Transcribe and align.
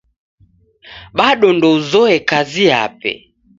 Bado 1.17 1.47
ndouzoye 1.57 2.17
kazi 2.29 2.63
yape. 2.71 3.11